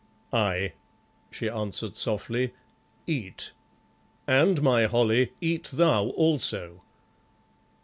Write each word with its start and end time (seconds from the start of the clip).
"Aye," 0.33 0.73
she 1.29 1.47
answered 1.47 1.95
softly, 1.95 2.55
"eat, 3.05 3.51
and, 4.25 4.59
my 4.63 4.85
Holly, 4.87 5.33
eat 5.41 5.65
thou 5.65 6.05
also." 6.07 6.81